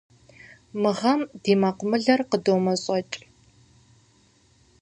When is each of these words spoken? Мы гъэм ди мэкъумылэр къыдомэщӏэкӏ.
Мы 0.81 0.91
гъэм 0.99 1.19
ди 1.41 1.53
мэкъумылэр 1.61 2.21
къыдомэщӏэкӏ. 2.29 3.19